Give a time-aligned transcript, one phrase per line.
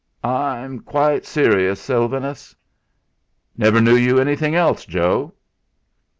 [0.23, 2.55] "I'm quite serious, Sylvanus."
[3.55, 5.35] "Never knew you anything else, Joe."